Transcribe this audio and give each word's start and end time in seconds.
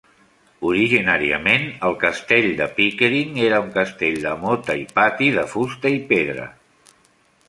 Originàriament, 0.67 1.65
el 1.89 1.93
castell 2.03 2.47
de 2.61 2.67
Pickering 2.79 3.37
era 3.49 3.59
un 3.65 3.69
castell 3.75 4.17
de 4.23 4.31
mota 4.47 4.77
i 4.85 4.87
pati 4.97 5.29
de 5.37 5.45
fusta 5.53 5.93
i 5.97 6.01
pedra. 6.13 6.47